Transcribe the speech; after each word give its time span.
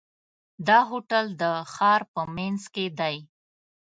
دا 0.67 0.79
هوټل 0.91 1.25
د 1.41 1.43
ښار 1.73 2.01
په 2.13 2.21
منځ 2.35 2.61
کې 2.73 2.85
دی. 2.99 3.17